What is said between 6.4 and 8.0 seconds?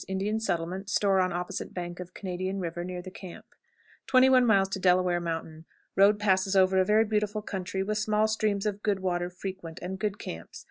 over a very beautiful country, with